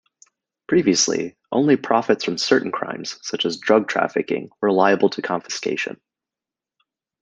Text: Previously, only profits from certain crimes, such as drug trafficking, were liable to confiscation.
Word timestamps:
Previously, 0.67 1.37
only 1.51 1.77
profits 1.77 2.23
from 2.23 2.39
certain 2.39 2.71
crimes, 2.71 3.19
such 3.21 3.45
as 3.45 3.57
drug 3.59 3.87
trafficking, 3.87 4.49
were 4.59 4.71
liable 4.71 5.11
to 5.11 5.21
confiscation. 5.21 6.01